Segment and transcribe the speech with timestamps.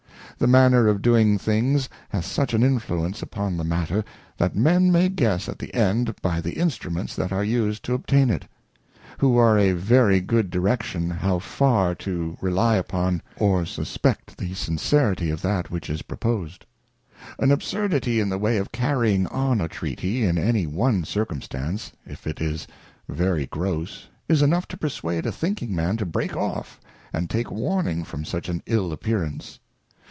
[0.37, 4.03] The manner of doing things hath such an influence upon the matter,
[4.37, 8.31] that Men may guess at the end by the instruments that are used to obtain
[8.31, 8.45] it,
[9.19, 15.29] who are a very good direction how far to rely upon or suspect the sincerity
[15.29, 16.65] of that which is proposed.
[17.37, 22.25] An Absurdity in the way of carrying on a Treaty, in any one Circumstance, if
[22.25, 22.65] it is
[23.07, 26.79] very gross, is enough to perswade a thinking Man to break off,
[27.13, 29.59] and take warning from such an ill appearance.